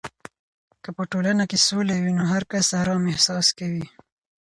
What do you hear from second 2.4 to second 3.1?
کس آرام